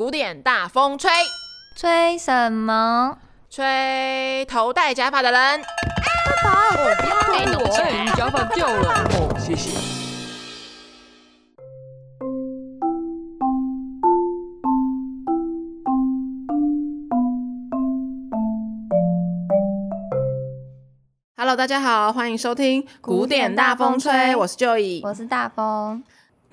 [0.00, 1.10] 古典大风吹，
[1.76, 3.18] 吹什么？
[3.50, 5.60] 吹头戴假发的人。
[6.42, 7.66] 爸爸，哦，不要我
[8.16, 8.94] 假发掉了。
[9.10, 9.78] 哦，谢谢。
[21.36, 26.02] Hello，大家好，欢迎收听古典大风吹，我是 Joey，我是大风。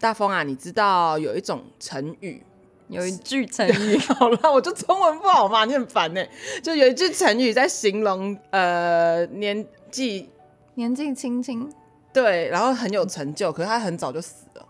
[0.02, 2.44] 大风啊，你知道有一种成语？
[2.90, 6.26] 有一句成语， 好了，我就中文不好嘛，你很烦呢。
[6.64, 10.30] 就有一句成语在形容呃年纪
[10.76, 11.70] 年纪轻轻，
[12.14, 14.66] 对，然后很有成就，可是他很早就死了，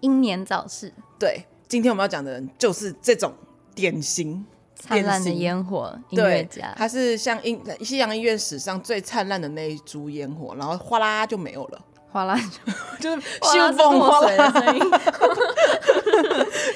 [0.00, 0.92] 英年早逝。
[1.18, 3.32] 对，今天我们要讲的人就是这种
[3.74, 11.84] 典型灿烂的烟火音乐家，他是像音西洋音乐史上最灿烂的那一株烟火，然后哗啦就没有了。
[12.12, 12.36] 哗啦
[13.00, 14.82] 就， 就是咻嘣哗啦的声音，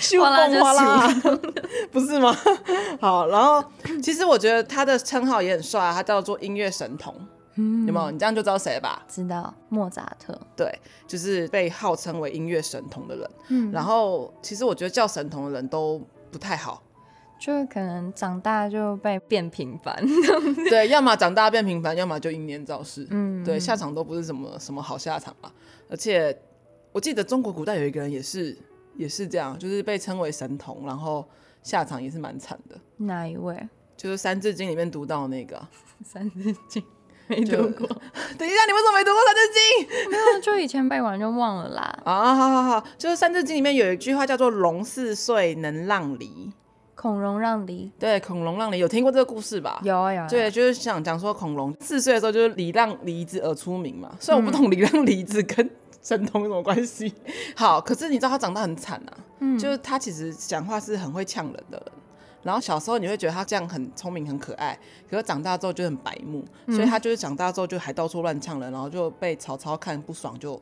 [0.01, 1.15] 咻嘣哗啦，
[1.93, 2.35] 不是吗？
[3.01, 3.63] 好，然后
[4.03, 7.15] 其实我觉得他的称号也很帅，啊他叫做音乐神童，
[7.57, 8.11] 嗯，有没有？
[8.11, 9.03] 你这样就知道谁了吧？
[9.09, 10.39] 知道，莫扎特。
[10.57, 10.73] 对，
[11.07, 13.31] 就是被号称为音乐神童的人。
[13.49, 16.83] 嗯，然后其实我觉得叫神童的人都不太好。
[17.39, 19.95] 就可能长大就被变平凡，
[20.71, 25.53] 对，要么长大变平凡，要么就英年早逝，嗯，对，下场都不是什么什么好下场吧。
[25.89, 26.37] 而且
[26.93, 28.57] 我记得中国古代有一个人也是
[28.97, 31.25] 也是这样，就是被称为神童，然后
[31.63, 32.77] 下场也是蛮惨的。
[32.97, 33.69] 哪一位？
[33.97, 35.57] 就是《三字经》里面读到那个
[36.05, 36.83] 《三字经》，
[37.29, 37.87] 没读过。
[38.37, 39.89] 等一下，你为什么没读过《三字经》？
[40.11, 41.99] 没有，就以前背完就忘了啦。
[42.05, 46.53] 啊，好好好，就是《三字经》里面有一句话叫做“龙四岁能让梨”。
[46.97, 49.79] 孔融让梨，对，孔融让梨有听过这个故事吧？
[49.85, 50.27] 有啊有啊。
[50.29, 54.17] 对，就是想讲说孔融四岁的时候就是礼让梨子而出名嘛。
[54.19, 55.71] 虽然我不懂礼让梨子跟
[56.03, 57.15] 神童有什么关系，
[57.55, 61.93] 好，可是你知道他长大很惨啊，嗯，就是他其实讲话是很会呛人的人，
[62.43, 64.79] 然后小时候你会觉得他这样很聪明很可爱，
[65.11, 70.59] 可是长大之后就很白目，所以他就是长大之后就还到处乱呛人，然后就被曹操看不爽就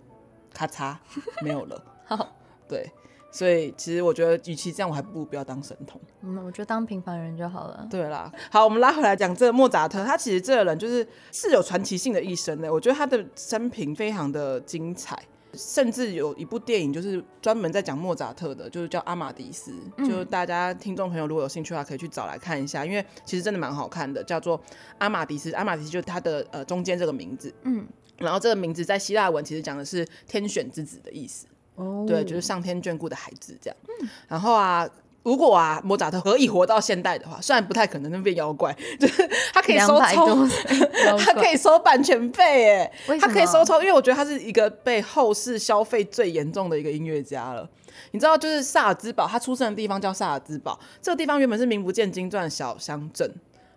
[0.52, 0.96] 咔嚓
[1.42, 1.80] 没有了。
[2.06, 2.28] 好，
[2.66, 2.90] 对。
[3.34, 6.00] 所以其实我觉得，与其这样，我还不如不要当神童。
[6.22, 7.84] 嗯，我觉得当平凡人就好了。
[7.90, 12.72] 对啦，好，我们拉回来讲这个莫扎特，他其实这个人就是是有传奇性的一生的。
[12.72, 15.20] 我觉得他的生平非常的精彩，
[15.52, 19.72] 甚至有一部电影就是专门在讲莫扎特的，就是叫《阿玛迪斯》。
[19.96, 24.56] 嗯，就大家听众朋友如果有兴趣的话，可以去找来看一下，因为其实真的蛮好看的，叫做
[24.98, 25.50] 《阿玛迪斯》。
[25.56, 27.52] 阿玛迪斯就是他的呃中间这个名字。
[27.64, 27.84] 嗯，
[28.18, 31.48] 然后这个名字在希腊文其实讲的是天选之子的意思。
[31.76, 32.06] 哦，oh.
[32.06, 33.76] 对，就是上天眷顾的孩子这样。
[34.00, 34.88] 嗯、然后啊，
[35.22, 40.46] 如果啊，莫扎特可以活到现代的话，虽然不太可能能变妖怪， 就是他可以收抽，
[41.18, 47.68] 他可以收版权费，哎，他可以收抽，因为我觉得他是一个被后世消费最严重的一个音乐家了。
[48.10, 53.32] 你知道，就是萨尔兹堡，他出生的地方叫萨尔兹堡，这个地方原本是名不见经传的小乡镇。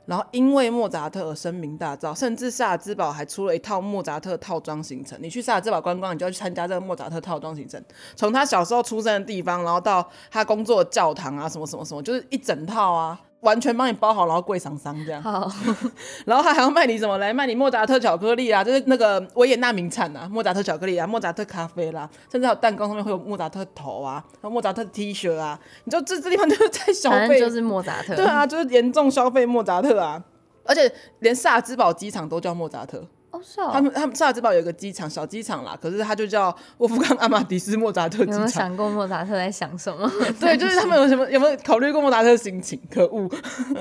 [0.08, 5.20] 然后因为莫扎特而声名大噪，甚至萨尔兹堡还出了一套莫扎特套装行程。
[5.22, 7.80] 你去萨尔兹堡观光，你就要去参加这个莫扎特套装行程，
[8.16, 13.22] 从他小时候出生的地方，然后到他工作的教堂啊，什么什么什么，就是一整套啊。
[13.48, 15.24] 完全帮你包好，然后贵桑桑这样。
[15.24, 15.50] 好，
[16.28, 17.18] 然后他还要卖你什么？
[17.18, 25.58] 来卖你莫扎特巧克力啊，就是那个维也纳名产啊，莫扎特巧克力啊，莫扎特咖啡啦，甚至还有蛋糕上面会有莫扎特头啊，然后莫扎特 T 恤啊。
[25.86, 28.16] 你知道这这地方就是在消费，就是莫扎特。
[28.16, 30.22] 对啊，就是严重消费莫扎特啊，
[30.66, 33.02] 而且连萨尔兹堡机场都叫莫扎特。
[33.38, 33.70] 哦，是哦。
[33.72, 38.34] 他们他们萨尔兹堡有一个机场，小机场啦，可是它就叫沃夫冈阿玛迪斯莫扎特机场。
[38.34, 40.10] 有没有想过莫扎特在想什么？
[40.40, 42.80] 对，就是他们有什么有没有考虑过莫扎特的心情？
[42.92, 43.30] 可恶，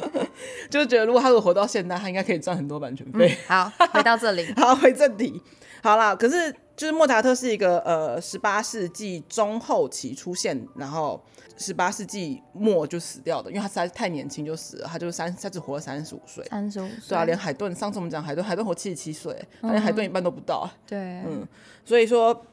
[0.70, 3.36] 就是觉得如果他如果活到现代，他应该可以赚很多版权费。
[3.48, 3.70] 嗯。
[3.70, 5.42] 好，回到这里， 好，回正题。
[5.82, 11.22] 好啦，可是就是莫扎特是一个呃十八世纪中后期出现，然后。
[11.56, 16.44] 十八世纪末就死掉的，因为他实在是太年轻就死了，他就三，他只活了三十五岁。
[16.50, 20.68] 三十五岁，对啊，连海顿，上次我们讲海顿，海顿活七十七岁，他连、嗯、海顿一半都不到。
[20.86, 21.46] 对，嗯，
[21.84, 22.44] 所以说，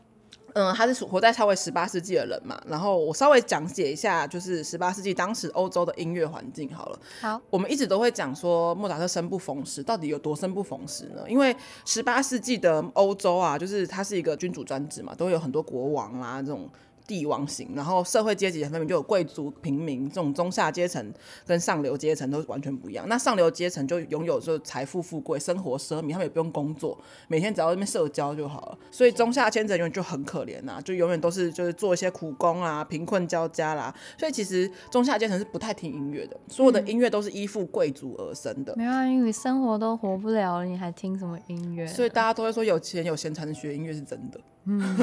[0.54, 2.62] 嗯，他是活在稍微十八世纪的人嘛。
[2.68, 7.00] 然后我稍微讲解一下，就是十八世纪当时欧洲的音乐环境好了。
[7.20, 11.24] 好，我们一直都会讲说莫扎特生不逢时，到底有多生不逢时呢？
[11.28, 11.54] 因为
[11.84, 16.70] 十八世纪的欧洲啊，就是它是一个君主专制嘛，都会有很多国王啊这种。
[17.06, 21.14] 帝王型，然后社会阶级很分明，就有贵族、平民这种中下阶层
[21.46, 23.06] 跟上流阶层都完全不一样。
[23.08, 26.98] 那上流阶层就拥有就财富富贵、生活奢靡，他们也不用工作，
[27.28, 28.78] 每天只要在那边社交就好了。
[28.92, 33.94] 所以中下阶层永远就很可怜呐、啊，就永远都是就是做一些苦工啊，贫困交加啦。
[34.18, 38.74] 所以其实中下阶层是不太听音乐的，所有的音乐都是依附贵族而生的。
[38.78, 41.86] 没有啊，因为生活都活不了，你还听什么音乐？
[41.86, 44.40] 所以大家都会说有钱有闲才能学音乐是真的。
[44.66, 44.96] 嗯，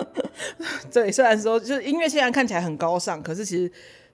[0.92, 3.70] 对，虽然说就是音乐现在看起来很高尚，可是其实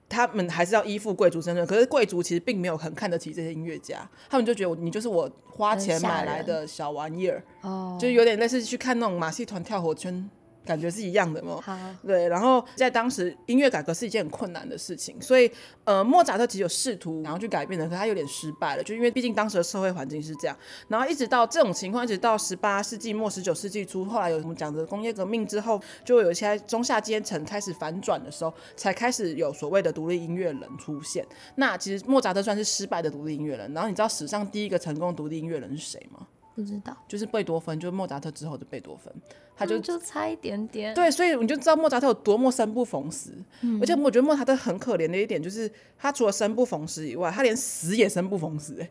[0.07, 1.65] 他们还是要依附贵族身份。
[1.67, 10.29] 可是贵族其实并没有很看得起这些音乐家，他们就觉得你就是我花钱买来的小玩意儿，哦，就有点类似去看那种马戏团跳火圈。
[10.65, 11.61] 感觉是一样的嘛？
[12.05, 12.27] 对。
[12.27, 15.51] 然后在当时，音乐改革是一件很困难的事情，所以
[15.83, 20.57] 呃，莫扎特其实有试图然后去改变的，可他有点失败了，就因为毕竟当时的社会环境是这样。
[20.87, 31.25] 然后一直到这种情况，一直到十八世纪末、十九世纪初，后来有什么讲的工业革命之后，就有一些中下阶层开始反转的时候，才开始有所谓的独立音乐人出现。
[31.55, 33.73] 那其实莫扎特算是失败的独立音乐人。
[33.73, 36.27] 然后你知道史上第一个成功独立音乐人是谁吗？
[36.55, 39.11] 不知道，就是贝多芬，就是莫扎特之后的贝多芬，
[39.55, 40.93] 他就、嗯、就差一点点。
[40.93, 43.31] 对，所以你就知道莫扎特有多么生不逢时。
[43.61, 48.75] 嗯、而且我觉得莫扎特很可怜的一点就是，他除了生不逢时以外，他连死也生不逢时。
[48.79, 48.87] 哎，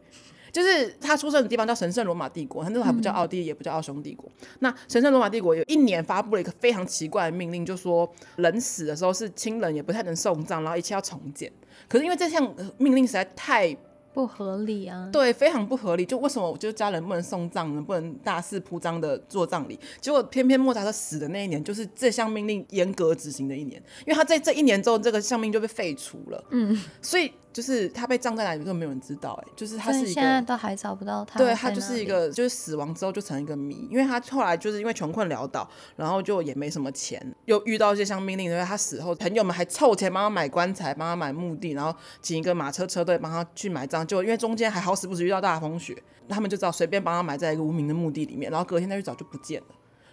[0.51, 4.29] 就是他出生的地方叫神圣罗马帝国，他那时候还不叫奥地利，也不叫奥匈帝国。
[4.41, 11.53] 嗯、那神圣罗马帝国有一年发布了一个非常奇怪的命令，就说人死的时候是亲人也不太能送葬，然后一切要重建。
[11.89, 13.77] 可是因为这项命令实在太。
[14.13, 15.09] 不合理啊！
[15.13, 16.05] 对，非常不合理。
[16.05, 17.81] 就为什么我就家人不能送葬呢？
[17.81, 19.79] 不能大肆铺张的做葬礼？
[20.01, 26.45] 结果偏偏莫扎特死的那一年，就是这项命令严格执行的一年，因为他在这一年之后，这个项命就被废除了。
[26.51, 27.33] 嗯，所以。
[27.53, 29.39] 就是他被葬在哪里，都没有人知道。
[29.45, 31.39] 哎，就是他是一个，现在都还找不到他。
[31.39, 44.07] 对，他就是一个，就是死亡之后就成一个谜，因为他后来就是因为穷困潦倒，然后就也没什么钱，又遇到一些像命令，所以他死后朋友们还凑钱帮他买棺材，帮他买墓地，然后请一个马车车队帮他去埋葬。
[44.07, 45.97] 就因为中间还好死不死遇到大风雪，
[46.29, 49.67] 他们就知道随便帮他埋在一个无名的墓地里面，然后隔天再去找就不见了。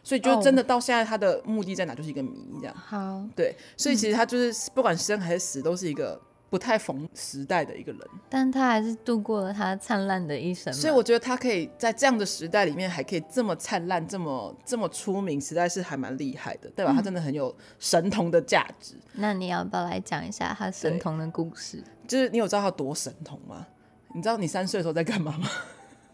[0.04, 2.76] 所以就真的到现在他的墓地在哪就是一个谜，这样。
[2.76, 6.20] 好，对，所以其实他就是不管生还是死都是一个。
[6.50, 10.74] 不太逢时代的一个人，但他还是度过了他灿烂的一生。
[10.74, 16.92] 所以我觉得他可以在这样的时代里面还可以这么灿烂，这么这么出名，实在是还蛮厉害的，对吧？
[16.92, 18.96] 嗯、他真的很有神童的价值。
[19.14, 21.84] 那你要不要来讲一下他神童的故事？
[22.08, 23.68] 就是你有知道他多神童吗？
[24.16, 25.48] 你知道你三岁的时候在干嘛吗？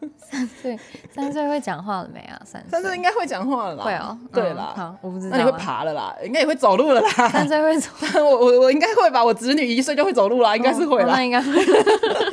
[0.18, 0.78] 三岁，
[1.14, 2.40] 三岁会讲话了没啊？
[2.46, 3.84] 三三岁应该会讲话了啦。
[3.84, 4.84] 会哦，对啦、嗯。
[4.84, 5.38] 好，我不知道。
[5.38, 7.10] 那你会爬了啦，应该也会走路了啦。
[7.30, 7.90] 三岁会走，
[8.22, 9.24] 我我我应该会吧？
[9.24, 11.14] 我侄女一岁就会走路啦，应该是会啦。
[11.16, 11.52] 那应该会。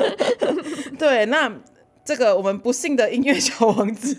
[0.99, 1.51] 对，那
[2.05, 4.17] 这个我们不幸的音乐小王子，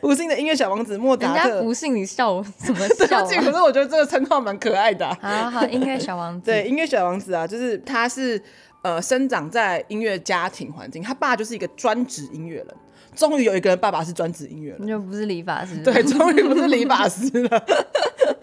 [0.00, 1.48] 不幸的音乐小王子莫扎特。
[1.48, 3.22] 人家不幸，你笑我怎么笑、啊？
[3.22, 5.16] 可是我觉得这个称号蛮可爱的、啊。
[5.20, 6.46] 好好，音乐小王子。
[6.46, 8.42] 对，音乐小王子啊，就是他是
[8.86, 12.68] 呃生长在音乐家庭环境，他爸就是一个专职音乐人。
[13.16, 15.82] 终于有一个人爸爸是专职音乐人，你就不是理发师。
[15.82, 17.66] 对，终于不是理发师了。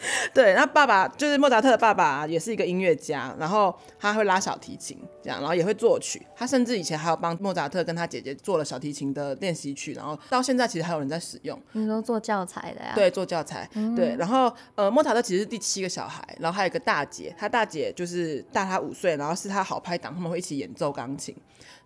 [0.34, 6.26] 对，那爸爸就是莫扎特的爸爸，也是一个音乐家，然后他会拉小提琴，这样，然后也会作曲。
[6.36, 11.60] 他甚至以前还有帮莫扎特跟他姐姐做了小提琴的练习曲，然后到现在其实还有人在使用。
[11.72, 12.92] 你说做教材的呀？
[12.96, 13.70] 对，做教材。
[13.74, 21.36] 嗯、对，然后呃，莫扎特其实是第七个小孩，然后还有一个大姐，他大姐就是大他五岁，然后是他好拍档，他们会一起演奏钢琴。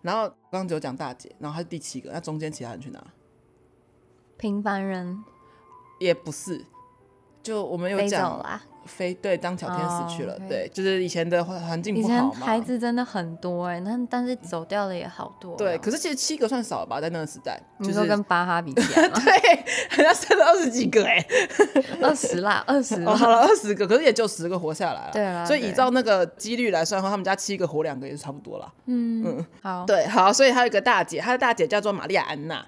[0.02, 3.04] 然后刚刚只有讲大姐，然后他是第七个，那中间其他人去哪？
[4.36, 5.24] 平凡人
[5.98, 6.64] 也不是，
[7.48, 8.60] 就我们有讲。
[8.88, 10.48] 飞对当小天使去了，oh, okay.
[10.48, 12.14] 对，就是以前的环环境不好嘛。
[12.14, 15.54] 以前孩子真的很多哎、欸，那但是走掉的也好多。
[15.58, 17.60] 对，可是其实七个算少了吧，在那个时代。
[17.80, 22.94] 你说跟巴哈比起来 对，人家生了二十几个哎、欸， 二十啦，二十。
[23.04, 25.10] 哦，好了，二十个，可是也就十个活下来了。
[25.12, 25.44] 对啊。
[25.44, 28.72] 所以依照那个几率来算的话，他们家七个活两个也是差不多了。
[28.86, 29.84] 嗯嗯，好。
[29.84, 32.64] 对，好，所以还有一个大姐，她的大姐叫做玛丽亚安娜。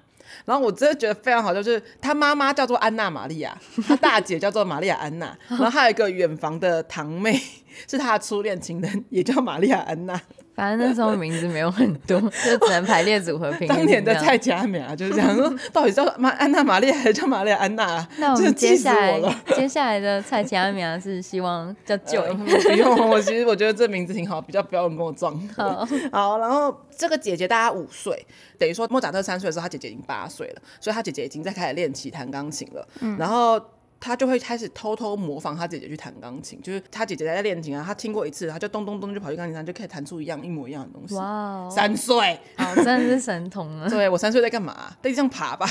[0.51, 7.41] 然后我真的觉得非常好，就是他妈妈叫做安娜玛利亚，他大姐叫做玛利亚安娜， 然后还有一个远房的堂妹
[7.87, 10.21] 是他的初恋情人，也叫玛利亚安娜。
[10.61, 13.67] 反正那时候名字没有很多， 就只能排列组合拼。
[13.67, 18.07] 当年的蔡佳苗啊，就是这样说， 到底叫玛安娜玛利亚还是叫玛利亚安娜？
[18.19, 19.19] 那我们接下来
[19.55, 25.35] 接下来的蔡佳苗是希望叫 Joy，呃、不用，我其实我觉得这名字挺好，比较不要人跟我撞。
[25.57, 28.23] 好，好，然后这个姐姐大概五岁，
[28.59, 32.87] 等于说莫扎特三岁的时候，她姐姐已经八岁了，所以她姐姐已经在开始练习弹钢琴了。
[32.99, 33.59] 嗯，然后。
[34.01, 41.13] 他就会开始偷偷模仿他姐姐去弹钢琴，就是他姐姐在练琴啊，他听过一次，他就咚咚咚就跑去钢琴上，就可以弹出一样一模一样的东西。
[41.13, 43.87] 哇三岁，哦，真的是神童啊！
[43.93, 44.75] 对，我三岁在干嘛？
[45.03, 45.69] 在地上爬吧。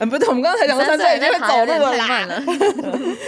[0.00, 2.26] 嗯，不对，我们刚才讲到三岁已经会走路了啦。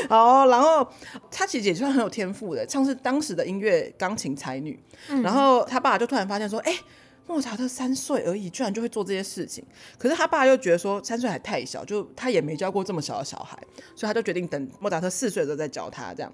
[0.50, 0.84] 然后
[1.30, 4.82] 他姐姐算很有天赋的，像是当时的音乐钢琴才女。
[5.08, 6.78] 嗯、然后他爸就突然发现说，哎、欸。
[7.26, 9.64] 莫扎特三岁而已，居然就会做这些事情。
[9.98, 13.58] 可是他爸又觉得说三岁还太小，就他也没教过这么小的小孩，
[13.96, 16.12] 所以他就决定等莫扎特四岁的时候再教他。
[16.12, 16.32] 这样，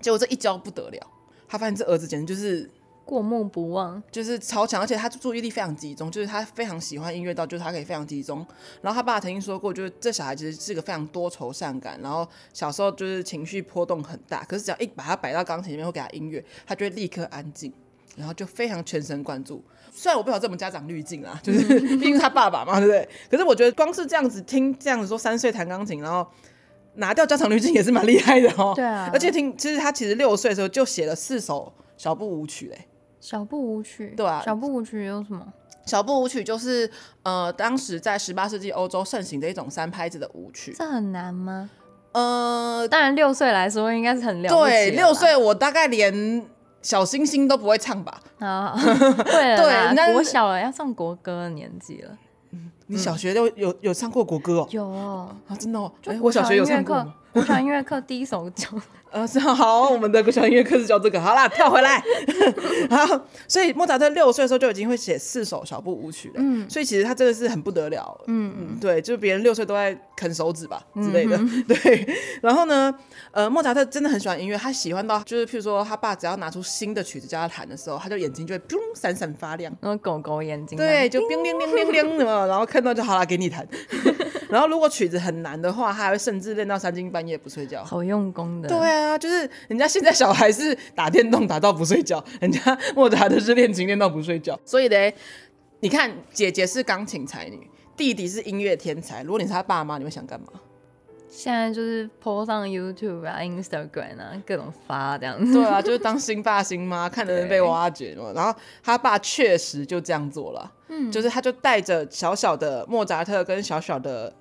[0.00, 1.06] 结果这一教不得了，
[1.48, 2.70] 他发现这儿子简直就是
[3.04, 8.46] 过目不忘，就是超强，而且他注意力非常集中，就是他非常喜欢音乐到，就是他可以非常集中。
[8.82, 17.72] 然后他爸曾经说过，就是这小孩其实是个非常多愁善感，然后小时候就是情绪波动很大，可是只要一把他摆到钢琴里面或给他音乐，他就会立刻安静，
[18.16, 19.64] 然后就非常全神贯注。
[19.92, 23.08] 虽然我不晓得这种家长滤镜啊， 就是毕竟他爸爸嘛，对不对？
[23.30, 26.26] 可是我觉得光是这样子听这样子说三岁弹钢琴，然后
[26.94, 28.72] 拿掉家长滤镜也是蛮厉害的哦。
[28.74, 32.86] 对啊，而且听，其实他其实六岁的时候就写了四首小步舞曲嘞。
[33.20, 35.46] 小步舞曲，对啊，小步舞曲有什么？
[35.86, 36.88] 小步舞曲就是
[37.22, 40.72] 呃，当时在十八世纪欧洲盛行的一种三拍子的舞曲。
[40.76, 41.68] 这很难吗？
[42.12, 44.70] 呃，当然六岁来说应该是很了不起。
[44.70, 46.44] 对，六岁我大概连
[46.82, 48.20] 小星星都不会唱吧？
[48.38, 52.10] 啊，对了， 对，国小了要唱国歌的年纪了。
[52.52, 54.68] 嗯，你小学都有有唱过国歌哦？
[54.70, 55.92] 有哦，啊，真的哦。
[56.06, 57.06] 哎，我小学有唱过。
[57.32, 58.66] 国小音乐课第一首就。
[59.12, 61.20] 呃，是好，我们的国小音乐课是教这个。
[61.20, 62.00] 好啦，跳回来。
[62.88, 66.34] 好，所以莫扎特六岁的时候就已经会写四首小步舞曲了。
[66.36, 68.16] 嗯，所以其实他真的是很不得了。
[68.28, 71.36] 嗯嗯，对，就是别人六岁都在啃手指吧之类的。
[71.36, 72.08] 嗯、对，
[72.40, 72.94] 然后呢，
[73.32, 83.66] 呃，莫扎特真的很喜欢音乐，他喜欢到就是，譬如说他爸只要拿出新的曲子叫他弹的时候，他就眼睛就会砰闪闪发亮，然后狗狗眼睛，对，就叮铃铃铃铃什么，然后看到就好了，给你弹。
[84.52, 88.68] 然后如果曲子很难的话，他还会甚至练到三更半夜不睡觉，好用功的。
[88.68, 94.58] 对啊，就是人家现在小孩是打电动打到不睡觉，人家 莫扎特是练琴练到不睡觉。
[94.64, 95.14] 所以嘞，
[95.80, 99.22] 你看姐姐是钢琴才女，弟弟是音乐天才。
[99.22, 100.46] 如果你是他爸妈，你会想干嘛？
[101.30, 105.52] 现在就是 po 上 YouTube 啊、Instagram 啊，各种发这样子。
[105.52, 108.32] 对啊，就是当新爸新妈，看着人被挖掘嘛。
[108.34, 114.32] 然后他爸确实就这样做了，嗯，就是他就带着小小的莫扎特跟小小的。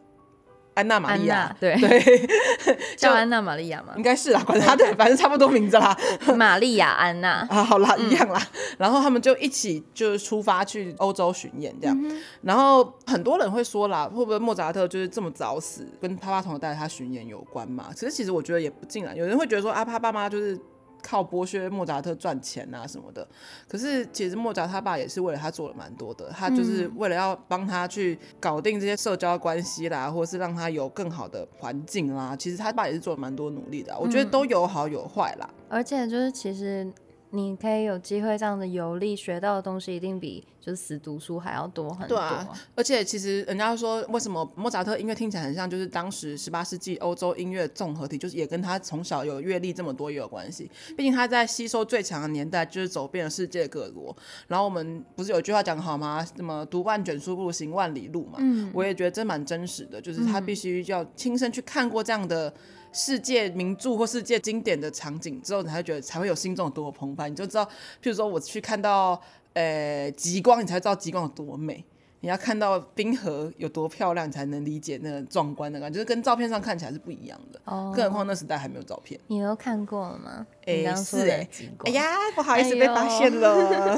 [0.80, 2.30] 安娜玛利亚，对对，
[2.96, 3.94] 叫安娜玛利亚吗？
[3.98, 5.98] 应该是啦，管他的， 反正差不多名字啦。
[6.38, 8.42] 玛利亚安娜 啊，好啦，一样啦。
[8.78, 12.12] 然后他们就一起就是出发去欧洲巡演这样。
[12.42, 17.88] 然后很多人会说啦，会不会莫扎特就是这么早死，跟他爸同时带着他巡演有关嘛？
[17.94, 20.58] 其实其实我觉得也不尽然，有人会觉得说啊，他爸妈就是。
[21.02, 23.28] 靠剥削莫扎特赚钱啊什么的，
[23.68, 35.50] 可是其实莫扎特他爸也是为了他做了蛮多的，他就是为了要帮他去搞定这些社交关系啦，或是让他有更好的环境啦，其实他爸也是做了蛮多努力的，我觉得都有好有坏啦。
[35.68, 36.92] 而且就是其实。
[37.32, 42.18] 你可以有机会这样的游历，学到的东西一定比就是死读书还要多很多。
[42.18, 50.70] 对啊，而且其实人家说，为什么莫扎特音乐听起来很像，就是当时十八世纪欧洲音乐综合体，就是也跟他从小有阅历这么多也有关系。
[50.98, 54.16] 毕竟他在吸收最强的年代，就是走遍了世界各国。
[54.48, 56.26] 然后我们不是有句话讲好吗？
[56.36, 58.40] 什么读万卷书不如行万里路嘛。
[58.40, 58.72] 嗯。
[58.74, 62.52] 我也觉得这蛮真实的，就是他必须要亲身去看过这样的。
[62.92, 69.22] 世界名著或世界经典的场景之后，你才会觉得才会有心中有多澎湃，你就知道，譬如说我去看到，
[69.54, 71.84] 呃，极光，你才知道极光有多美。
[72.22, 77.62] 你要看到冰河有多漂亮，你才能理解那个壮观的感觉，就是跟照片上看起来是不一样的。
[77.64, 79.18] 哦，更何况那时代还没有照片。
[79.28, 80.46] 你都看过了吗？
[80.70, 83.70] 哎、欸，是哎、呀，不好意思被发现了。
[83.70, 83.98] 哎、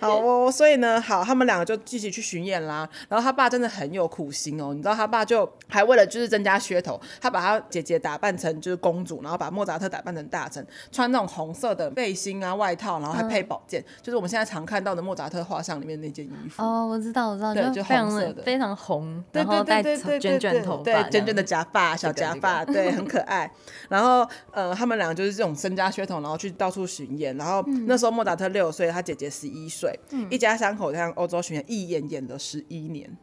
[0.06, 2.88] 好哦，所以呢，好，他们两个就继续去巡演啦。
[3.08, 16.62] 然后他爸真的很有苦心哦，你知道他爸就还为了就是增加噱头，他把他姐姐打扮成就是公主，然后把莫扎特打扮成大臣，穿那种红色的背心啊外套，然后还配宝剑，嗯、就是我们现在常看到的莫扎特画像里面那件衣服。
[16.62, 17.22] 哦，我知道。
[17.32, 23.50] 我知道，对，就非常的非常红，然后戴卷卷头发，对，卷卷的假发，小假发，对，很可爱。
[23.88, 27.36] 然后，呃，他们两个就是这种身家血统，然后去到处巡演。
[27.36, 29.98] 然后那时候莫扎特六岁，他姐姐十一岁，
[30.30, 33.16] 一家三口这样欧洲巡演，一演演了十一年。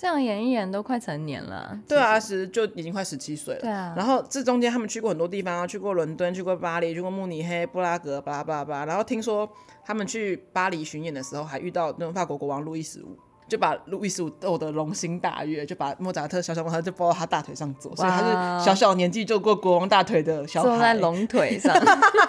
[0.00, 1.76] 这样演一演都快成年了。
[1.88, 3.60] 对啊，其实就已经快十七岁了。
[3.60, 3.94] 对啊。
[3.96, 8.86] 然后这中间他们去过很多地方啊，去过伦敦，去过巴黎，去过慕尼黑、布拉格，巴拉巴拉巴拉。
[8.86, 9.50] 然后听说
[9.84, 13.18] 他们去巴黎巡演的时候，还遇到那种法国国王路易十五。
[13.48, 18.18] 就把路易十五逗得龙心大悦，就把莫扎特小小莫扎特就抱到他大腿上坐，所以他
[18.58, 21.74] 是小小年纪就过国王大腿的小孩，坐在龙腿上。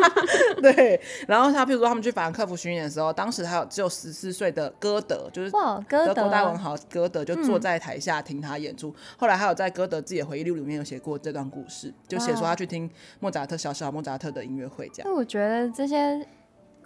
[0.62, 8.90] 对，然后他譬如说他们去法兰克福巡演的时候，当时还有只有十四岁的歌德，就是德国大文豪歌德就坐在台下听他演出。
[8.90, 15.10] 嗯、后来还有在歌德自己的回忆录里面有写过这段故事，就写说他去听莫扎特小小莫扎特的音乐会这样。
[15.10, 16.26] 那我觉得这些。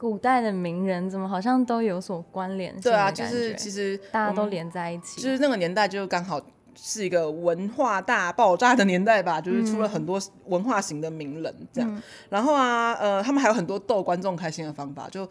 [0.04, 2.78] 古代的名人怎么好像都有所关联？
[2.82, 5.22] 对啊，就是其实大家都连在一起。
[5.22, 6.42] 就是那个年代，就刚好
[6.76, 11.90] 是一个文化大爆炸的年代吧，就是出了很多文化型的名人这样。
[11.90, 15.26] 嗯、然后啊，呃，他们还有很多逗观众开心的方法，就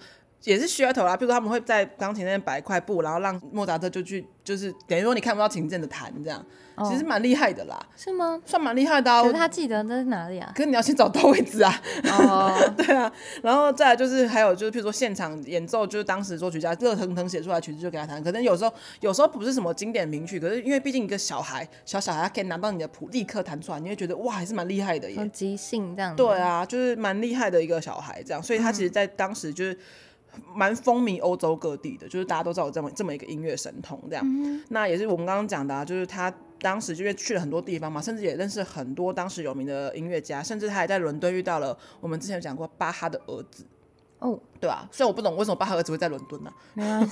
[0.44, 6.44] 也是噱头啦，比如说他们会在钢琴那边摆一块布，然后让莫扎特就去，就是等于说你看不到琴键的弹这样，
[6.75, 7.80] 哦、其实蛮厉害的啦。
[7.96, 8.40] 是吗？
[8.44, 9.22] 算蛮厉害的、啊。
[9.22, 10.50] 可是他记得在哪里啊？
[10.54, 11.80] 可是你要先找到位置啊。
[12.04, 13.12] 哦， 对啊。
[13.42, 18.22] 然后再来就是还有就是，譬如说现场演奏，就是当时作曲家热腾腾写出来的曲子就给他弹。
[18.22, 25.30] 可能有时候有时候不是什么经典名曲，可是因为毕竟一个小孩小小孩，他可以拿到你的谱立刻弹出来，你会觉得哇，还是蛮厉害的耶。
[25.32, 26.16] 即兴这样。
[26.16, 29.78] 对啊，就是蛮厉害的一个小孩这样，所以他其实在当时就是。
[30.54, 34.24] 蛮风靡欧洲各地的，就是大家都知道有这么这么一个音乐神童这样。
[34.26, 43.64] 嗯、那也是我们刚刚讲的、啊，就是他当时就去了很多地方嘛，甚至也认识很多当时有名的音乐家，甚至他还在伦敦遇到了我们之前有讲过巴哈的儿子。
[44.18, 46.52] 哦，对啊，虽然我不懂为什么巴哈儿子会在伦敦呢。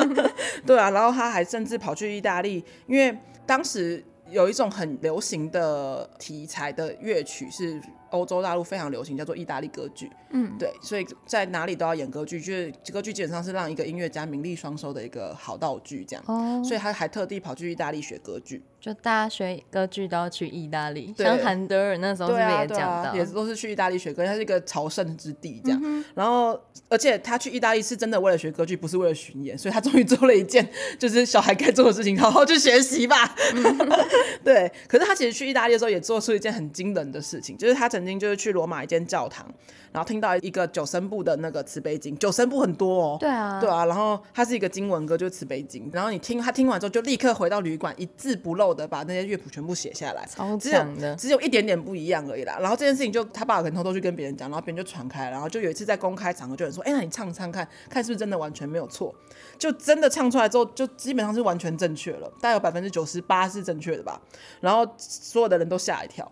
[0.64, 7.80] 对啊，然后他还甚至跑去意大利，因为当时有一种很流行的题材的乐曲是。
[8.10, 10.10] 欧洲大陆非常流行，叫做意大利歌剧。
[10.30, 16.24] 嗯，对，所以在哪里都要演歌剧，就是歌剧基本上是让一个音乐家名利双收的一个好道具，这样。
[16.26, 18.62] 哦，所以他还特地跑去意大利学歌剧。
[18.80, 25.80] 就大家学歌剧都要去意大利，像韩德尔那时候是不是也讲到，啊啊、也都是去意大利学歌剧，它是一个朝圣之地，这样。
[25.82, 33.34] 嗯、然后，而且他去意大利是真的为了学歌剧，不是为了巡演，所以他终于做了一件就是小孩该做的事情，好好去学习吧。
[33.56, 33.62] 嗯、
[34.44, 39.46] 对，可是他其实去意大利的时候也做出一件很惊人的事情，就是他曾经就是去罗马一间教堂。
[39.90, 43.16] 然后听到一个九声部的那个慈悲经，九声部很多哦。
[43.18, 43.86] 对啊，对啊。
[43.86, 45.90] 然后它是一个经文歌，就是慈悲经。
[45.92, 52.58] 然后你听他听完之后，就立刻回到旅馆，一字不漏的把那些乐谱全部写下来，超强的只，只有一点点不一样而已啦。
[52.60, 55.30] 然后这件事情就他爸爸可能偷偷去跟别人讲，然后别人就传开了。
[55.30, 59.14] 然后就有一次在公开场合，就有人说：“哎，那你唱唱看，看是不是真的完全没有错？”
[59.58, 64.20] 就真的唱出来之后，就基本上是完全正确了，大概有百分之九十八是正确的吧。
[64.60, 66.30] 然后所有的人都吓一跳。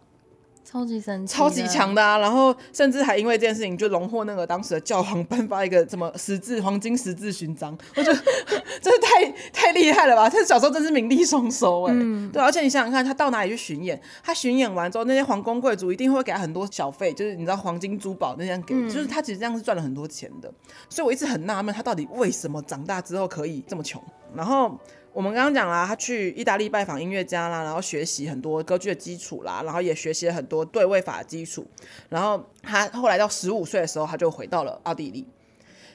[0.69, 2.19] 超级神奇，超级强的啊！
[2.19, 8.19] 然后甚至还因为这件事情就荣获那个当时的教皇颁发一个什么十字黄金十字勋章， 我觉得
[8.83, 10.29] 真是太太厉害了吧！
[10.29, 20.53] 他小时候真是名利双收哎，嗯、对，而且你想想看，他到哪里去巡演，他巡演完之后，那些皇宫贵族一定会给他很多小费，就是你知道黄金珠宝那样给，嗯、就是他其实这样是赚了很多钱的。
[20.89, 24.03] 所以我一直很纳闷，他到底为什么长大之后可以这么穷？
[24.35, 24.77] 然后。
[25.17, 31.67] 我们刚刚讲啦，他去意大利拜访音乐家啦，然后学习很多歌剧的基础啦，然后也学习了很多对位法的基础。
[32.11, 35.27] 然后他后来到十五岁的时候，他就回到了奥地利。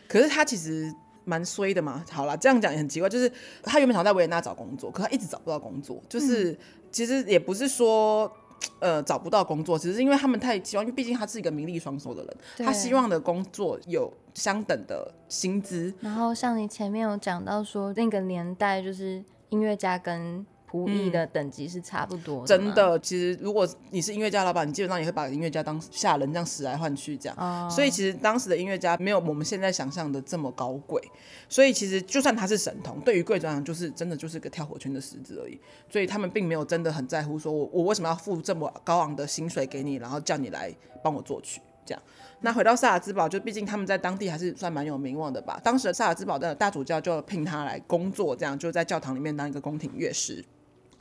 [0.07, 0.91] 可是他其实
[1.23, 2.03] 蛮衰的嘛。
[2.09, 6.01] 好啦，这样讲也很奇怪，就是他原本想在维也纳找工作，可他一直找不到工作。
[6.09, 6.57] 就是
[6.91, 8.35] 其实也不是说。
[8.79, 15.93] 呃，找不到工作，只是因为他们太希望，因为毕竟他是一个名利双收的人，他希望的工作有相等的薪资。
[15.99, 20.45] 然后像你前面有讲到说，那个年代就是音乐家跟。
[20.71, 22.97] 仆役的等级是差不多的，真的。
[22.99, 27.37] 其实如果你是音乐家老板，你基本上也会把音乐家当下人这样使来换去这样。
[27.37, 31.01] 哦、所以其实当时的音乐家没有我们现在想象的这么高贵。
[31.49, 35.59] 所以其实就算他是神童，对于贵族来讲就是真的就是个跳火圈的石子而已。
[35.89, 42.01] 所以他们并没有真的很在乎说我我为什么要付这么高昂的薪水给你，然后叫你来帮我作曲这样。
[42.43, 45.59] 那回到萨尔兹堡，就毕竟他们在当地还是算蛮有名望的吧。
[45.63, 50.43] 当时的萨尔兹堡的大主教就聘他来工作，这样就在教堂里面当一个宫廷乐师。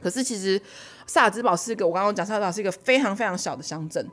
[0.03, 0.61] 可是其实
[1.07, 4.07] 萨尔兹堡是一个，我刚刚讲萨尔兹堡是一个非常非常小的乡镇，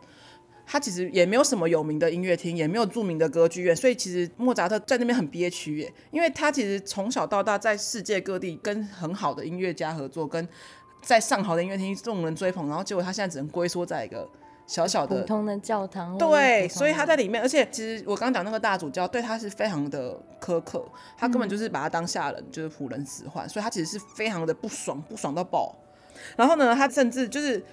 [0.66, 10.48] 它其实也没有什么有名的音乐厅，也没有著名的歌剧院，所以其实莫扎特在那边很憋屈耶，因为他其实从小到大在世界各地跟很好的音乐家合作，跟
[11.02, 14.30] 在上好的音乐厅众人追捧，然后结果他现在只能龟缩在一个。
[14.68, 20.86] 小小的普通的教堂，对，所以他在里面，而且其实我刚刚讲那个大主教对他是非常的苛刻，
[21.18, 25.76] 他根本就是把他当下人，就是仆人使唤，所以他其实是非常的不爽，不爽到爆。
[26.36, 27.64] 然后呢，他甚至就是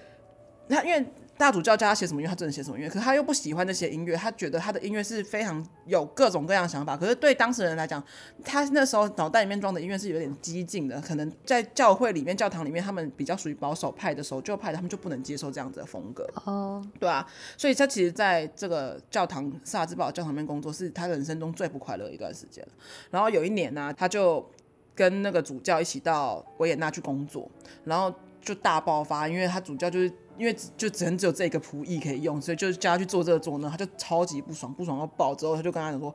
[0.67, 1.05] 他因为。
[1.37, 2.89] 大主教叫他写什么音乐，他真的写什么音乐。
[2.89, 6.95] 可是他又不喜欢那些音乐，他觉得他的音乐是非常有各种各样的想法。
[6.95, 8.01] 可是对当事人来讲，
[8.43, 16.25] 他那时候脑袋里面装的音乐是有点激进的，可能在教会里面、教堂里面，他们比较属于保守派的守旧派的，他们就不能接受这样子的风格。
[16.45, 22.65] 哦，对啊，所以他其实在这个教堂萨尔兹堡教堂里面工作，是他人生中最不快乐的一段时间。
[23.11, 24.49] 然后有一年呢、啊，他就
[24.95, 27.51] 跟那个主教一起到维也纳去工作，
[27.83, 30.09] 然后就大爆发，因为他主教就是。
[30.37, 35.33] 因为就只能只有这个仆役可以用，所以就叫他去做这个做那，他就超级不爽，不爽到爆。
[35.35, 36.13] 之后他就跟他讲说，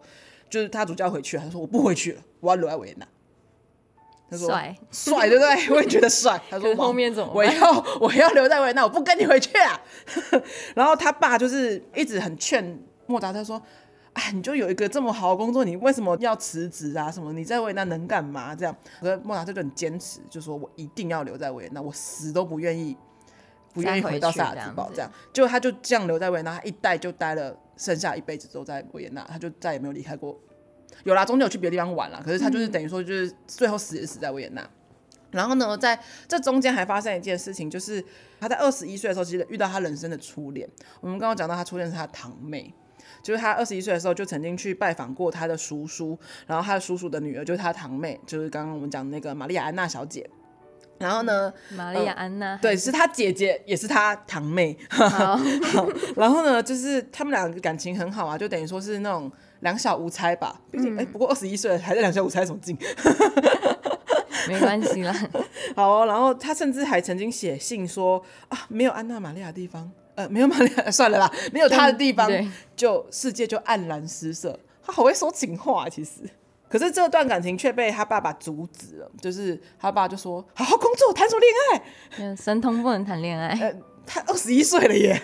[0.49, 3.07] 就是他主教回去，他就说我不回去了，我要留在维也纳。
[4.31, 5.75] 他说帅帅对不对？
[5.75, 6.41] 我也觉得帅。
[6.49, 7.33] 他说后面怎么？
[7.35, 9.81] 我要我要留在维也纳，我不跟你回去啊。
[10.77, 13.61] 然后他爸就是一直很劝莫扎特说，
[14.13, 17.11] 哎，你就有一个这么好的工作，你为什么要辞职啊？
[17.11, 18.55] 什么你在维也纳能干嘛？
[18.55, 22.97] 这样，可是莫扎特就很坚持，就说我一定要留在维也纳，我死都不愿意。
[23.73, 30.39] 不愿意回到萨尔茨堡，这样，结果他就这样留在维也纳，他一待就待了剩下一辈子都在维也纳，他就再也没有离开过。
[31.05, 34.69] 有啦，中间有去别的地方玩啦，可是他就是等于说就是最后死也死在维也纳。
[35.31, 38.05] 然后呢，在这中间还发生一件事情，就是
[38.41, 40.69] 他在二十一岁的时候，其实遇到他人生的初恋。
[41.01, 42.75] 我们刚刚讲到他初恋是他堂妹，
[43.23, 50.29] 就是他二十一岁的时候就曾经去拜访过他的叔叔，然后他的叔叔的女儿就是他堂妹，就是刚刚我们讲的那个玛丽亚安娜小姐。
[51.01, 54.77] 然后呢，玛丽亚安娜、呃、对，是她姐姐，也是她堂妹。
[54.91, 60.61] 好，好，然后呢，就是他们两个感情很好啊，就等于说是那种两小无猜吧。
[60.71, 62.77] 毕竟，哎、嗯，不过二十一岁还在两小无猜，什么劲？
[64.47, 65.15] 没关系啦。
[65.75, 72.31] 好、哦，然后他甚至还曾经写信说啊，没有安娜玛利亚的地方，呃，没有玛利亚， 算了啦，没有他的地方，
[72.77, 74.61] 就世界就黯然失色。
[74.83, 76.11] 他好会说情话、啊，其实。
[76.71, 82.37] 可是这段感情却被他爸爸阻止了，就是他爸就说：“好好工作，谈什么恋爱？
[82.37, 83.49] 神童不能谈恋爱。
[83.61, 83.75] 呃”
[84.07, 85.21] 他二十一岁了耶。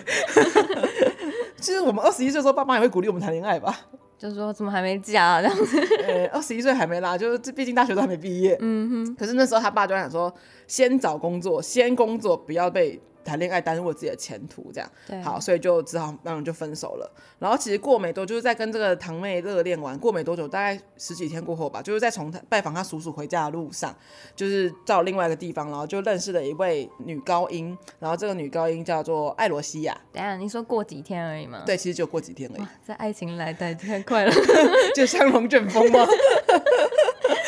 [1.61, 3.87] 其实我们二十一岁的时候，爸妈也会鼓励我们谈恋爱吧？
[4.17, 5.79] 就是说怎么还没嫁、啊、这样子？
[6.05, 8.57] 呃，二十一岁还没啦，就是这毕竟大学都还没毕业。
[8.59, 9.15] 嗯哼。
[9.15, 10.33] 可是那时候他爸就想说，
[10.67, 13.01] 先找工作，先工作，不要被。
[13.27, 17.11] 谈恋爱耽误了自己的前途，这样对好，所以就只好让人就分手了。
[17.37, 23.93] 然后其实过没多，就是在跟这个堂妹热恋完，过没多久，大概十几天过后吧，就是在从他拜访他叔叔回家的路上，
[24.33, 27.77] 就是到另外一个地方，然后就认识了一位女高音。
[27.99, 29.99] 然后这个女高音叫做艾罗西亚。
[30.13, 31.63] 等下，你说过几天而已吗？
[31.65, 32.67] 对，其实就过几天而已。
[32.87, 34.31] 这爱情来得太快了，
[34.95, 36.07] 就像龙卷风吗？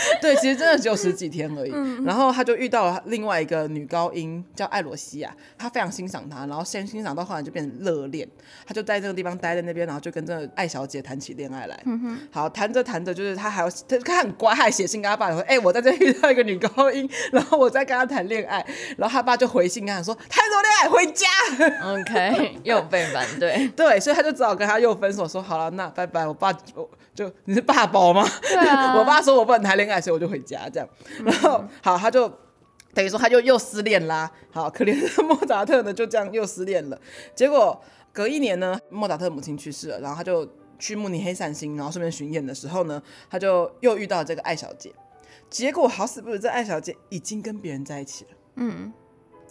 [0.21, 1.71] 对，其实真的只有十几天而已。
[1.73, 5.35] 嗯、然后他就遇到了另外一个女高音，叫艾罗西亚。
[5.57, 8.27] 他非常欣赏她，然后先欣赏到后来就变成热恋。
[8.65, 11.83] 他就在这个地方待在那边，然后就跟这个艾小姐谈起恋爱来。
[12.31, 18.65] 好，谈着谈着，就是他还要他他很乖，还写信跟他爸说：“哎、欸，我在这遇到一个女高音，然后我在跟他谈恋爱。”
[18.97, 20.89] 然后他爸就回信跟他说：“谈什么恋爱？
[20.89, 21.27] 回家。”
[21.93, 23.67] OK，又被反对。
[23.75, 28.25] 对，所以他就只好跟他又分手，说：“好了，那拜拜。”我爸我就你是爸宝吗？
[28.41, 28.97] 对啊。
[28.97, 29.99] 我爸说我不能谈恋爱。
[29.99, 30.87] 所以我就回家，这样，
[31.25, 32.31] 然后好，他就
[32.93, 34.31] 等于说他就又失恋啦。
[34.49, 36.97] 好，可怜的莫扎特呢，就这样又失恋了。
[37.35, 37.77] 结果
[38.13, 40.47] 隔一年呢，莫扎特母亲去世了，然后他就
[40.79, 44.93] 去慕尼黑散心，然后顺便巡演的时候呢，他就又遇到这个艾小姐。
[45.49, 48.31] 结果好死不死，这艾小姐已经跟别人在一起了。
[48.55, 48.93] 嗯。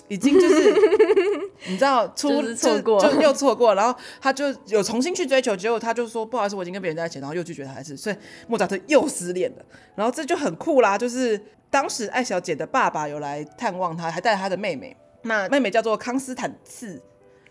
[0.08, 0.74] 已经就是
[1.68, 8.16] 你知道出错过就又错过，然后他就有重新去追求，结果他就说不好意思，我已经跟别人在一起，然后又拒绝他一次，所以
[8.46, 9.64] 莫扎特又失恋了。
[9.94, 11.40] 然后这就很酷啦，就是
[11.70, 17.00] 当时艾小姐的爸爸有来探望他，还带着他的妹妹，那妹妹叫做康斯坦茨。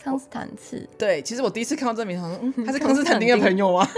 [0.08, 3.86] 康斯坦茨，对，其实我第一次看到这名字，好像嗯，他是康斯坦丁的朋友吗？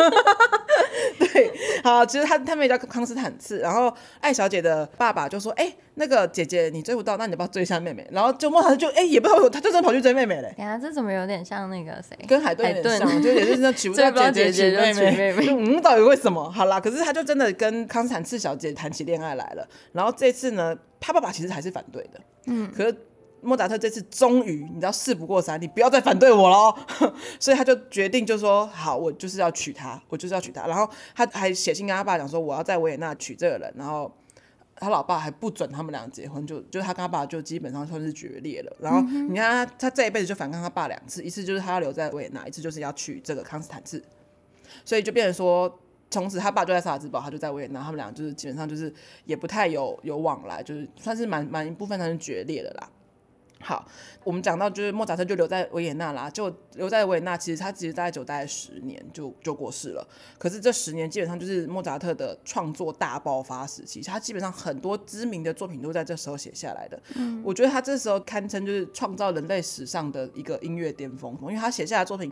[1.19, 1.51] 对，
[1.83, 3.59] 好，其实他他们也叫康斯坦茨。
[3.59, 10.51] 然后艾小姐的爸爸就说：“哎、欸，那个姐姐你追不到，那你要不要追一下妹妹？”然后就莫他就哎、欸，也不知道，他就真的跑去追妹妹嘞。
[10.57, 12.17] 哎呀，这怎么有点像那个谁？
[12.27, 15.15] 跟海顿有点像，就也是那娶 不到姐姐娶妹妹。
[15.15, 16.49] 妹妹 嗯，到底为什么？
[16.49, 19.67] 好啦，可是他就真的跟康斯坦茨小姐谈起恋爱来了。
[19.93, 22.19] 然后这次呢，他爸爸其实还是反对的。
[22.47, 22.95] 嗯，可是。
[23.41, 26.75] 莫扎特这次终于，你知道事不过三，你不要再反对我了，
[27.39, 30.67] 所以他就决定就说好，我就是要娶她，我就是要娶她。
[30.67, 33.73] 然后他还写信跟他爸讲说，我要在维也纳娶这个人。
[33.77, 34.11] 然后
[34.75, 38.75] 他老爸还不准他们俩结婚，就就他跟他爸就基本上算是决裂了。
[38.79, 44.03] 然后你看他，他这一辈子就反抗他爸两次，一次就是他要留在维也纳，一次就是要娶这个康斯坦茨。
[44.85, 45.79] 所以就变成说，
[46.11, 48.93] 从此他爸就在萨尔兹堡，他就在维也纳，他们俩就是基本上就是
[49.25, 52.89] 也不太有有往来，就是算是蛮蛮一部分算是决裂的啦。
[53.61, 53.85] 好，
[54.23, 57.37] 我们讲到就是莫扎特就留在维也纳啦，就留在维也纳。
[57.37, 60.07] 其实他其实大概就待了十年就就过世了。
[60.37, 67.01] 可是这十年基本上就是莫扎特的创作大爆发时期，他基本上很多知名的作品都在这时候写下来的。
[67.15, 72.31] 嗯，我觉得他这时候堪称就是创造人类史上的一个音乐巅峰，因为他写下来的作品。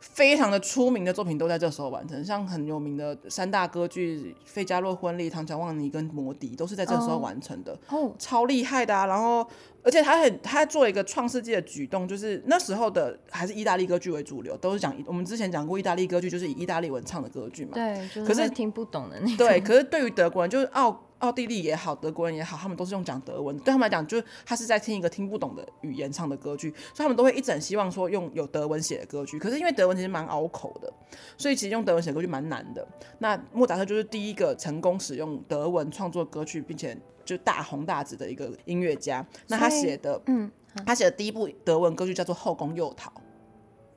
[0.00, 8.12] 非常的出名的作品都在这时候完成，像很有名的三大歌剧《费加洛婚礼》《唐乔旺尼》跟《魔笛》都是在这时候完成的，哦，oh.
[8.18, 9.06] 超厉害的啊！
[9.06, 9.46] 然后，
[9.82, 19.36] 而且他很，他做一个创世纪的举动，就是那时候的还是意大利歌剧为主流，都是讲我们之前讲过意大利歌剧就是以意大利文唱的歌剧嘛，对，就是、可是听不懂的那。
[19.36, 21.04] 对，可是对于德国人就是奥。
[21.18, 29.38] 奥地利也好，德国人也好，他们都是用讲德文，对他们来讲，就是他是在听一个听不懂的语言唱的歌剧，所以他们都会一直很希望说用有德文写的歌剧。
[29.38, 30.92] 可是因为德文其实蛮拗口的，
[31.36, 32.86] 所以其实用德文写歌剧蛮难的。
[33.18, 39.26] 那莫扎特就是第一个成功使用德文创作歌曲，并且就大红大紫的一个音乐家。
[39.48, 40.48] 那他写的，嗯，
[40.86, 43.10] 他写的第一部德文歌剧叫做《后宫诱逃》，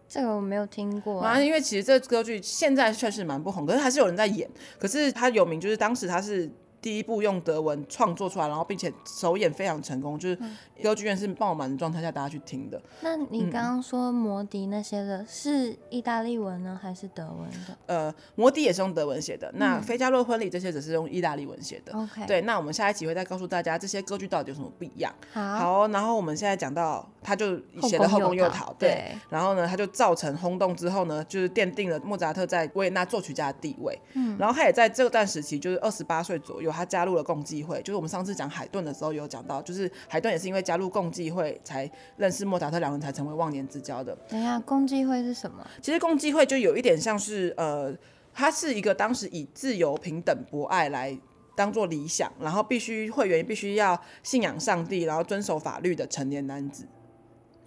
[0.07, 1.39] 这个我没有听过啊。
[1.39, 4.49] 因为其实这歌剧现在确实蛮不红，可是还是有人在演。
[4.79, 6.51] 可是他有名，就是当时他是。
[6.81, 10.37] 第一部用德文创作出来，然后并且首演非常成功，就是
[10.81, 12.81] 歌剧院是爆满的状态下大家去听的。
[13.01, 17.77] 那你刚刚说摩笛那些的是意大利文呢，还是德文的？
[17.85, 21.93] 呃，摩笛也是用德文写的，嗯、那菲加洛婚礼这些只是用意大利文写的。
[21.93, 25.13] OK，对，那我们下一集会再告诉大家这些歌剧到底有什么不一样。
[25.31, 33.95] 好，好，然后我们现在讲到他就写的后宫诱逃，对，然后呢，他就造成轰动之后呢，就是奠定了莫扎特在维也纳作曲家的地位。
[34.13, 36.70] 嗯，然后他也在这段时期，就是二十八岁左右。
[36.71, 44.15] 他加入了共济会，就是我们上次讲海顿的时候有讲到，就是海顿也是因为加入共济会才认识莫扎特，两人才成为忘年之交的。
[44.27, 45.65] 等一下，共济会是什么？
[45.81, 47.93] 其实共济会就有一点像是呃，
[48.33, 51.17] 他是一个当时以自由、平等、博爱来
[51.55, 56.85] 当做理想，然后必须会员必须要信仰上帝，然后遵守法律的成年男子。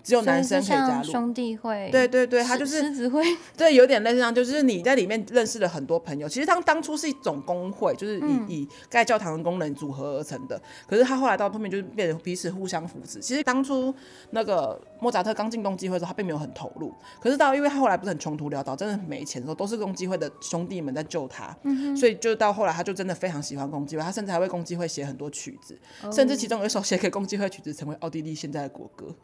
[0.04, 3.24] 只有男生可以加入兄弟会，对对对，他就是狮子会，
[3.56, 6.28] 对，有点类似这样，就是你在里面认识了很多朋友。
[6.28, 10.60] 其实他当初是一种工会，就是以、嗯、以盖教堂的工人组合而成的。
[10.86, 13.18] 可是他后来到后面就是变成彼此互相扶持。
[13.18, 13.94] 其实当初
[14.30, 16.90] 那个莫扎特刚进共济会的时候，他并没有很投入。
[17.20, 21.54] 可是到因为他后来不是很穷途潦倒，真的没钱的时候，都是共济会的兄弟们在救他。
[21.64, 29.14] 嗯、所以就到后来，他就真的非常喜欢共济会，他甚至还为共济会写很多曲子，哦、甚至其中有一首写给共济会曲子，成为奥地利现在的国歌。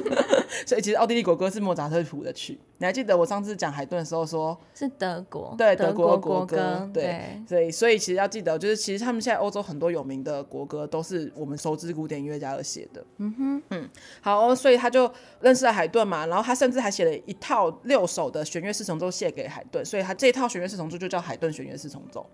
[0.66, 13.04] 所以其实奥地利国歌是莫扎特谱的曲，你还记得我上次讲海顿的时候说是德国，对德国国歌，对，所以所以其实要记得，就是其实他们现在欧洲很多有名的国歌都是我们熟知古典音乐家而写的。
[13.18, 13.90] 嗯哼，嗯，
[14.22, 22.26] 好，所以他就认识了海顿嘛，然后他甚至还写了一套六首的弦乐四重奏献给海顿，所以他这一套弦乐四重奏就叫海顿弦乐四重奏。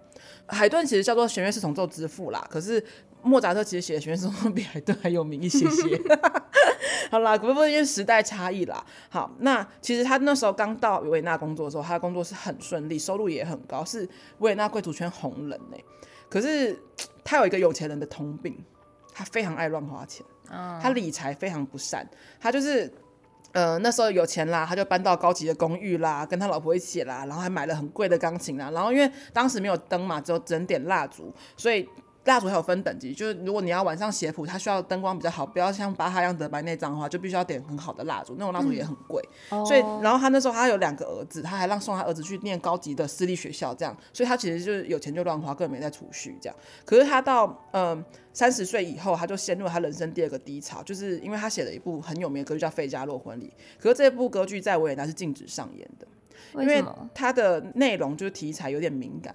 [0.47, 2.81] 海顿其实叫做弦乐四重奏之父啦，可是
[3.21, 6.01] 莫扎特其实写的弦乐四重奏比海顿还有名一些些。
[7.11, 8.85] 好啦，不过因为时代差异啦。
[9.09, 15.77] 好，那其实他那时候刚到维也纳工作的时候，他的工作是很顺利，收入也很高，是维也纳贵族圈红人呢。
[16.29, 16.79] 可是
[17.25, 18.57] 他有一个有钱人的通病，
[19.12, 22.09] 他非常爱乱花钱，他理财非常不善。
[22.40, 22.92] 他就是
[23.53, 28.71] 呃那时候有钱啦，他就搬到高级的公寓啦，跟他老婆一起啦，然后还买了很贵的钢琴啦。
[28.71, 31.88] 然后因为当时没有灯嘛，只有整点蜡烛，所以。
[32.27, 39.23] 蜡烛还有分等级，就是如果你要晚上写谱，它需要灯光比较好，不要像巴哈一样德白内障的话，就必须要点很好的蜡烛，那种蜡烛也很贵。
[39.51, 46.57] 嗯、所以，然后他那时候他有两个儿子，他还让送他儿子去念高级的私立学校，这样，所以他其实就是有钱就乱花，根本没在储蓄这样。
[46.85, 56.07] 可是他到嗯三十岁以后，他就陷入他人生第二个低潮，就是因为他写了一部很有名的歌剧叫《费加洛婚礼》，可是这部歌剧在维也纳是禁止上演的，
[56.61, 56.85] 因为
[57.15, 59.35] 它的内容就是题材有点敏感。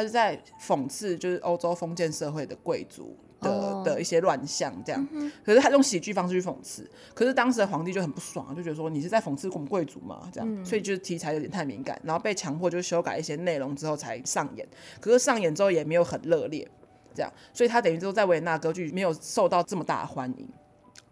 [0.00, 3.84] 他是在讽刺，就是欧洲封建社会的贵族的、oh.
[3.84, 5.08] 的一些乱象，这样。
[5.12, 5.32] Mm hmm.
[5.44, 10.48] 可是他用喜剧方式去讽刺，可是当时的皇帝就很不爽，就觉得说你是在讽刺我们贵族嘛，这样。
[10.48, 10.66] Mm hmm.
[10.66, 14.66] 所以就是题材有点太敏感，然后被强迫就修改一些内容之后才上演。
[15.00, 16.66] 可是上演之后也没有很热烈，
[17.14, 17.30] 这样。
[17.52, 20.48] 所以他等于说在维也纳歌剧没有受到这么大的欢迎。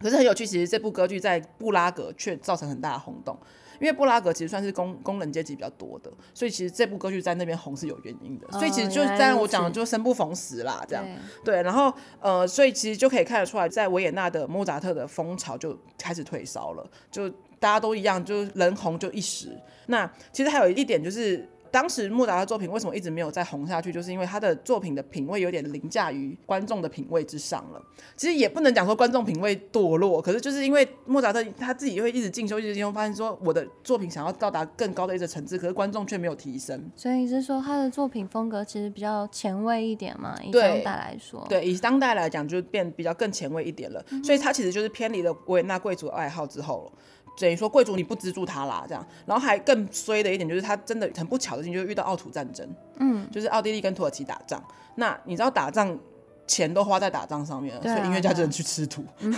[0.00, 3.36] 可是很有趣，其实这部歌剧在布拉格却造成很大的轰动。
[3.80, 8.46] 因为布拉格其实算是工工人阶级比较多的，所以其实这部歌剧在那边红是有原因的。
[8.50, 11.04] 哦、所以其实就是在我讲的就生不逢时啦，这样
[11.44, 11.62] 对，对。
[11.62, 19.56] 然后呃，所以其实就可以看得出来，在维也纳的莫扎特的风潮就开始退烧了，就大家都一样，就是人红就一时。
[19.86, 21.48] 那其实还有一点就是。
[21.70, 23.92] 当时莫扎特作品为什么一直没有再红下去？
[23.92, 27.82] 就是因为他的作品的品味有点凌驾于观众的品味之上了。
[28.16, 36.90] 其实也不能讲说观众品味堕落，可是就是因为莫扎特他自己会一直进修，一直进修，发现说我的作品想要到达更高的一个层次，可是观众却没有提升。
[36.96, 40.34] 所以你是说他的作品风格其实比较前卫一点嘛？
[40.42, 44.04] 以当代来说，对，对，以当代来讲就变比较更前卫一点了。
[44.10, 46.92] 嗯、所以他其实就是偏离了维也纳贵族爱好之后了。
[47.38, 54.62] 等于说贵族你不资助他啦，这样，然后还更衰的一点就是他真的很不巧的事情，就是遇到奥土战争，嗯，就是奥地利跟土耳其打仗，
[54.96, 55.98] 那你知道打仗
[56.46, 59.32] 钱都花在打仗上面了，啊、所以音乐家只能去吃土，嗯、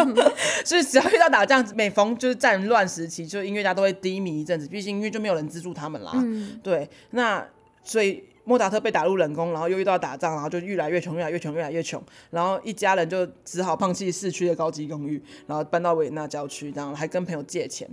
[0.64, 7.46] 所以只要遇到打仗，每逢就是战乱时期，就音乐家都会低迷一阵子，毕竟因为就没有人资助他们啦，嗯、对，那
[7.82, 8.24] 所以。
[8.48, 17.86] 莫扎特被打入冷宫，然后又遇到打仗，然后就越来越穷，越来越穷，越来越穷，然后一家人就只好放弃市区的高级公寓，然后搬到维也纳郊区，然后还跟朋友借钱。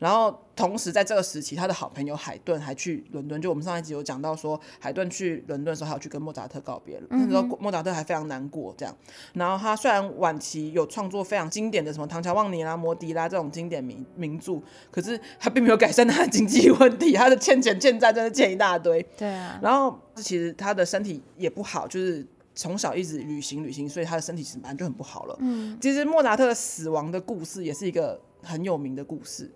[0.00, 3.42] 然后同时在这个时期，他的好朋友海顿还去伦敦。
[3.42, 7.06] 就我们上一集有讲到说，海顿去伦敦的时候，还有去跟莫扎特告别了。
[7.10, 8.96] 那时候莫扎特还非常难过，这样。
[9.32, 19.02] 然后他虽然晚期有创作非常经典的什么《唐乔旺尼》啦、《摩迪》啦这种经典名名著，可是他并没有改善他的经济问题，他的欠钱欠债真的欠一大堆。
[19.18, 19.58] 对啊。
[19.60, 25.36] 然后其实他的身体也不好，就是从小一直旅行旅行，所以他的身体其实本来就很不好了。
[25.40, 25.76] 嗯。
[25.80, 29.50] 其实莫扎特的死亡的故事也是一个很有名的故事。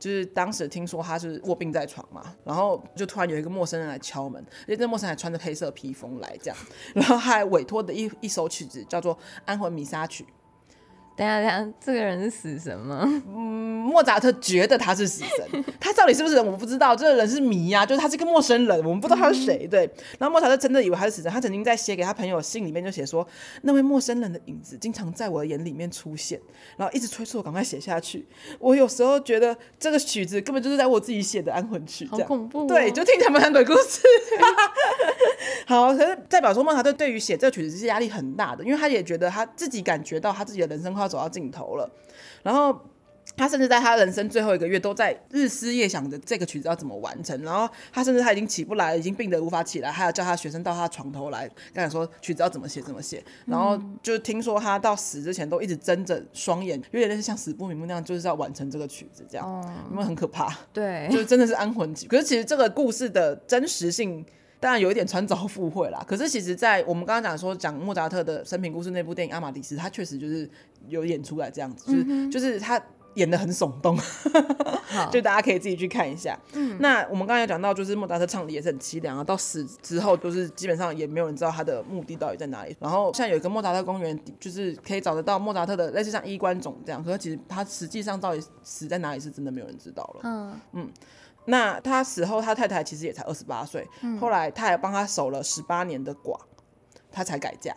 [0.00, 6.56] 就是当时听说他是卧病在床嘛，然后就突然有一个陌生人来敲门，而且这陌生人还穿着黑色披风来这样，
[6.94, 10.24] 然后还委托的一一首曲子叫做《安魂弥撒曲》。
[11.20, 13.02] 等下，等下，这个人是死神吗？
[13.28, 16.96] 嗯，莫扎特觉得他是死神， 他到底是不是人我们不知道。
[16.96, 19.66] 这个人是谜呀、啊，就是他是一个陌生人，我们不知道他是谁。
[19.66, 19.80] 对，
[20.18, 23.26] 然后莫扎特真的以为他是死神，他曾经在写给他朋友的信里面就写说，
[23.60, 26.40] 那位陌生人的影子经常在我的眼里面出现，
[26.78, 28.26] 然后一直催促我赶快写下去。
[28.58, 32.26] 我有时候觉得这个曲子根本就是在我自己写的安魂曲，这样。
[32.26, 32.66] 好恐怖、哦。
[32.66, 34.00] 对，就听他们讲鬼故事。
[35.66, 41.90] 好，可是代表说莫扎特对于写这个曲子是压力很大的，因为他也觉得他自己感觉到他自己的人生快要走到尽头了，
[42.44, 42.80] 然后
[43.36, 62.06] 他甚至在他人生最后一个月都在日思夜想着这个曲子要怎么完成，然后他甚至他已经起不来了，已经病得无法起来，还要叫他学生到他床头来，跟他说曲子要怎么写怎么写，然后就听说他到死之前都一直睁着双眼，有点类似像死不瞑目那样，就是要完成这个曲子这样，因为很可怕，对，就真的是安魂曲。
[62.06, 64.24] 可是其实这个故事的真实性。
[64.60, 70.48] 当然有一点穿凿附会啦，可是其实，在我们刚刚讲说讲莫扎特的生平故事那部电影《阿玛迪斯》，他确实就是
[70.86, 72.80] 有演出来这样子，嗯、就是就是他
[73.14, 73.98] 演的很耸动，
[75.10, 76.38] 就大家可以自己去看一下。
[76.52, 82.76] 嗯、那我们刚刚有讲到，就是莫扎特唱的也是很凄凉啊，到死之后，就是基本上也没有人知道他的墓地到底在哪里。
[82.78, 90.20] 然后像有一个莫扎特公园，就是可以找得到莫扎特的类似像衣冠冢这样，可是其实他实际上到底死在哪里，是真的没有人知道了。
[90.22, 90.88] 嗯嗯。
[91.46, 96.38] 那他死后，他太太其实也才二十八岁，嗯、后来他还帮他守了十八年的寡，
[97.10, 97.74] 他才改嫁，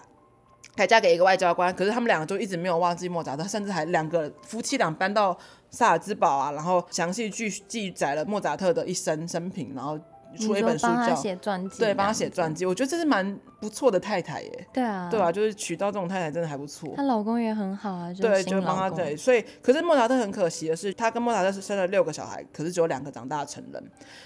[0.75, 1.75] 改嫁给一个外交官。
[1.75, 5.37] 可是他们两个就一直没有忘记莫扎特，甚至还两个夫妻俩搬到
[5.69, 9.99] 萨尔兹堡啊，然后详细去记载了莫扎特的一生生平，然后。
[10.37, 12.65] 出了一本书叫，帮他写传记，对，帮他写传记。
[12.65, 14.67] 我觉得这是蛮不错的太太耶。
[14.73, 16.93] 对啊，对啊，就是娶到这种太太真的还不错。
[16.95, 19.15] 她老公也很好啊，对，就帮他对。
[19.15, 23.83] 所以，可是莫扎特很可惜的是，他跟莫扎特是生了六个小孩，可是只有两个长大成人。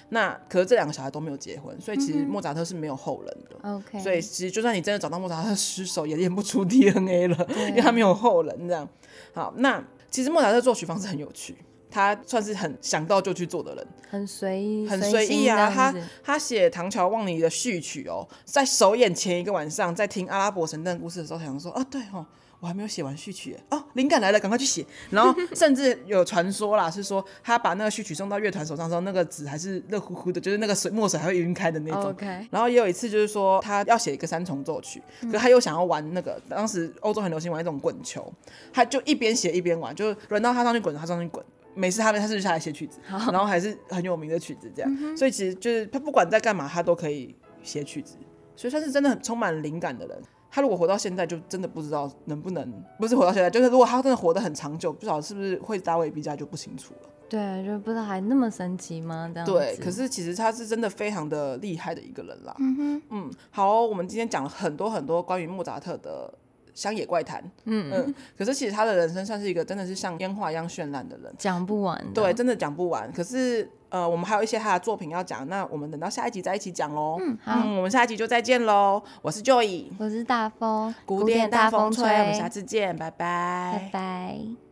[0.10, 3.70] 那可是这两个小孩都没有结婚，所以其实莫扎特是没有后人的。
[3.70, 4.00] OK、嗯。
[4.00, 8.68] 所以其实就算你真的找到莫扎特尸首，也验不出 DNA 了，因为他没有后人。
[8.68, 8.88] 这样。
[9.34, 11.56] 好，那其实莫扎特作曲方式很有趣。
[11.90, 15.70] 他算是很想到就去做的人，很随意，很随意啊。
[15.70, 22.26] 他他写《唐乔望尼》的序曲哦，在首演前一个晚上，在听阿拉伯神灯故事的时候，想说啊，对哦，
[22.60, 24.86] 我还没有写完序曲哦，灵感来了，赶快去写。
[25.12, 32.14] 然后甚至有传说啦，是说他把那个序曲送到乐团手上的时候，那个纸还是热乎乎的，就是那个水墨水还会晕开的那种。
[32.16, 32.46] Okay.
[32.50, 38.32] 然后也有一次，就是说他要写一个三重奏曲，可是他又想要玩那个，当时欧洲很流行玩一种滚球，
[38.74, 41.44] 他就一边写一边玩，就轮到他上去滚，他上去滚。
[41.78, 48.18] 每次他们他是下来写曲子，然后还是很有名的曲子，这样，嗯、所以其实就是他不管在干嘛，他都可以写曲子，
[48.56, 50.22] 所以他是真的很充满灵感的人。
[50.50, 57.10] 他如果活到现在，就真的不知道能不能，不是活到现在，就是如果他真的活得很长久，不知道是不是会大卫毕加就不清楚了。
[57.30, 59.30] 对，就不知道还那么神奇吗？
[59.32, 62.56] 这样对，可是其实他是真的非常的厉害的一个人啦。
[62.60, 66.34] 嗯哼，嗯，好、哦，我们今天讲了很多很多关于莫扎特的。
[66.78, 72.00] 乡野怪谈，嗯嗯，可是其实他的人生算是一个真的是像烟花一样绚烂的人，讲不完。
[72.14, 73.12] 对，真的讲不完。
[73.12, 77.18] 可是呃，我们还有一些他的作品要讲，那我们等到下一集再一起讲喽。
[77.20, 79.02] 嗯，好，嗯，我们下一集就再见喽。
[79.24, 84.67] 我是 Joy，我是大风，古典大风吹，我们下次见，拜拜，拜拜。